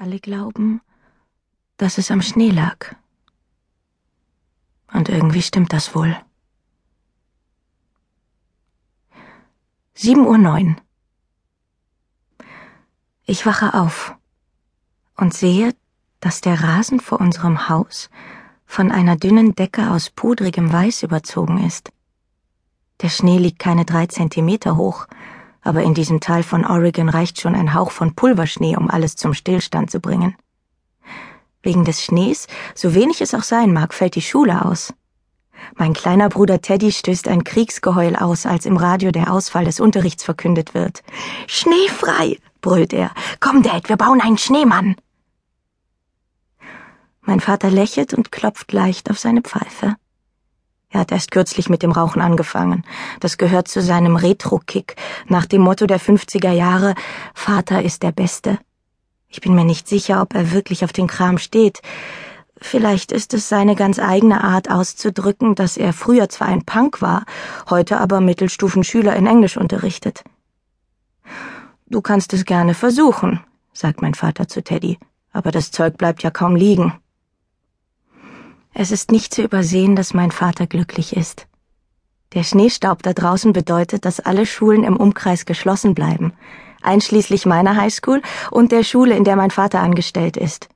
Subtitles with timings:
[0.00, 0.80] Alle glauben,
[1.76, 2.96] dass es am Schnee lag.
[4.94, 6.16] Und irgendwie stimmt das wohl.
[9.92, 10.80] Sieben Uhr neun.
[13.26, 14.16] Ich wache auf
[15.18, 15.74] und sehe,
[16.20, 18.08] dass der Rasen vor unserem Haus
[18.64, 21.92] von einer dünnen Decke aus pudrigem Weiß überzogen ist.
[23.02, 25.08] Der Schnee liegt keine drei Zentimeter hoch,
[25.62, 29.34] aber in diesem Teil von Oregon reicht schon ein Hauch von Pulverschnee, um alles zum
[29.34, 30.36] Stillstand zu bringen.
[31.62, 34.94] Wegen des Schnees, so wenig es auch sein mag, fällt die Schule aus.
[35.76, 40.24] Mein kleiner Bruder Teddy stößt ein Kriegsgeheul aus, als im Radio der Ausfall des Unterrichts
[40.24, 41.02] verkündet wird.
[41.46, 43.10] Schneefrei, brüllt er.
[43.40, 44.96] Komm, Dad, wir bauen einen Schneemann.
[47.20, 49.96] Mein Vater lächelt und klopft leicht auf seine Pfeife.
[50.90, 52.84] Er hat erst kürzlich mit dem Rauchen angefangen.
[53.20, 54.96] Das gehört zu seinem Retro-Kick,
[55.28, 56.94] nach dem Motto der 50er Jahre,
[57.32, 58.58] Vater ist der Beste.
[59.28, 61.80] Ich bin mir nicht sicher, ob er wirklich auf den Kram steht.
[62.60, 67.24] Vielleicht ist es seine ganz eigene Art auszudrücken, dass er früher zwar ein Punk war,
[67.70, 70.24] heute aber Mittelstufenschüler in Englisch unterrichtet.
[71.86, 73.40] Du kannst es gerne versuchen,
[73.72, 74.98] sagt mein Vater zu Teddy,
[75.32, 76.94] aber das Zeug bleibt ja kaum liegen.
[78.72, 81.46] Es ist nicht zu übersehen, dass mein Vater glücklich ist.
[82.32, 86.32] Der Schneestaub da draußen bedeutet, dass alle Schulen im Umkreis geschlossen bleiben,
[86.80, 90.68] einschließlich meiner Highschool und der Schule, in der mein Vater angestellt ist.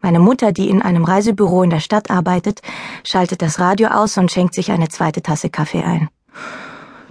[0.00, 2.62] Meine Mutter, die in einem Reisebüro in der Stadt arbeitet,
[3.04, 6.08] schaltet das Radio aus und schenkt sich eine zweite Tasse Kaffee ein.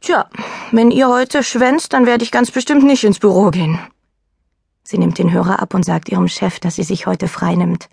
[0.00, 0.28] Tja,
[0.72, 3.78] wenn ihr heute schwänzt, dann werde ich ganz bestimmt nicht ins Büro gehen.
[4.82, 7.88] Sie nimmt den Hörer ab und sagt ihrem Chef, dass sie sich heute frei nimmt.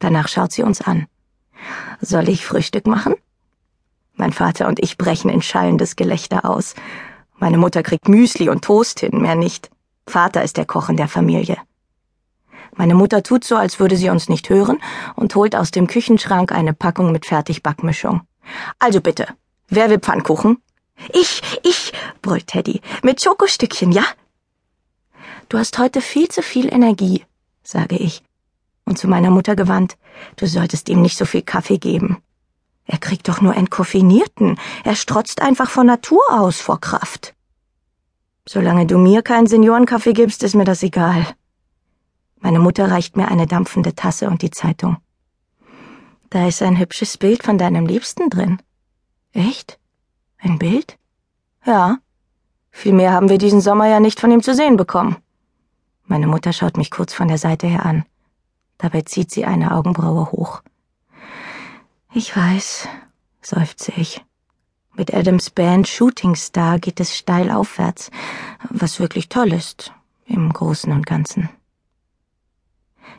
[0.00, 1.06] Danach schaut sie uns an.
[2.00, 3.14] Soll ich Frühstück machen?
[4.14, 6.74] Mein Vater und ich brechen in schallendes Gelächter aus.
[7.36, 9.70] Meine Mutter kriegt Müsli und Toast hin, mehr nicht.
[10.06, 11.56] Vater ist der Koch in der Familie.
[12.74, 14.78] Meine Mutter tut so, als würde sie uns nicht hören
[15.14, 18.22] und holt aus dem Küchenschrank eine Packung mit Fertigbackmischung.
[18.78, 19.26] Also bitte,
[19.68, 20.62] wer will Pfannkuchen?
[21.12, 21.92] Ich, ich,
[22.22, 24.04] brüllt Teddy, mit Schokostückchen, ja?
[25.48, 27.24] Du hast heute viel zu viel Energie,
[27.62, 28.22] sage ich
[28.88, 29.96] und zu meiner Mutter gewandt,
[30.36, 32.22] du solltest ihm nicht so viel Kaffee geben.
[32.86, 37.34] Er kriegt doch nur entkoffinierten, er strotzt einfach von Natur aus vor Kraft.
[38.48, 41.26] Solange du mir keinen Seniorenkaffee gibst, ist mir das egal.
[42.40, 44.96] Meine Mutter reicht mir eine dampfende Tasse und die Zeitung.
[46.30, 48.58] Da ist ein hübsches Bild von deinem Liebsten drin.
[49.32, 49.78] Echt?
[50.38, 50.98] Ein Bild?
[51.66, 51.98] Ja.
[52.70, 55.16] Viel mehr haben wir diesen Sommer ja nicht von ihm zu sehen bekommen.
[56.06, 58.04] Meine Mutter schaut mich kurz von der Seite her an.
[58.78, 60.62] Dabei zieht sie eine Augenbraue hoch.
[62.14, 62.88] Ich weiß,
[63.42, 64.24] seufze ich.
[64.94, 68.10] Mit Adams Band Shooting Star geht es steil aufwärts,
[68.70, 69.92] was wirklich toll ist,
[70.26, 71.48] im Großen und Ganzen.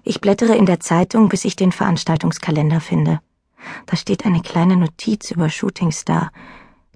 [0.03, 3.21] Ich blättere in der Zeitung, bis ich den Veranstaltungskalender finde.
[3.85, 6.31] Da steht eine kleine Notiz über Shooting Star,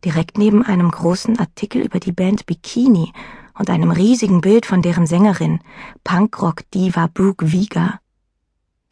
[0.04, 3.14] direkt neben einem großen Artikel über die Band Bikini
[3.58, 5.60] und einem riesigen Bild von deren Sängerin,
[6.04, 8.00] Punkrock-Diva Brooke Vega.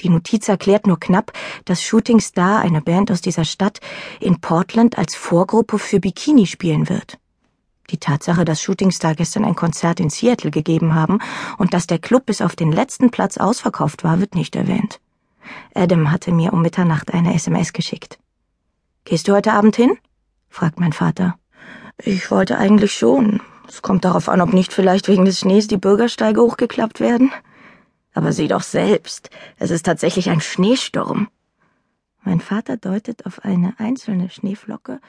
[0.02, 1.32] Die Notiz erklärt nur knapp,
[1.66, 3.80] dass Shooting Star, eine Band aus dieser Stadt,
[4.20, 7.18] in Portland als Vorgruppe für Bikini spielen wird.
[7.92, 11.20] Die Tatsache, dass Shooting Star gestern ein Konzert in Seattle gegeben haben
[11.58, 15.00] und dass der Club bis auf den letzten Platz ausverkauft war, wird nicht erwähnt.
[15.76, 18.18] Adam hatte mir um Mitternacht eine SMS geschickt.
[19.04, 19.98] Gehst du heute Abend hin?
[20.50, 21.36] fragt mein Vater.
[21.98, 23.42] Ich wollte eigentlich schon.
[23.68, 27.32] Es kommt darauf an, ob nicht vielleicht wegen des Schnees die Bürgersteige hochgeklappt werden.
[28.14, 31.30] Aber sieh doch selbst, es ist tatsächlich ein Schneesturm.
[32.24, 35.00] Mein Vater deutet auf eine einzelne Schneeflocke,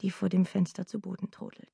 [0.00, 1.68] die vor dem Fenster zu Boden trodelt.